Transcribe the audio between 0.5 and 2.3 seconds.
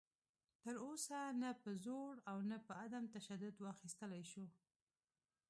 تر اوسه نه په زور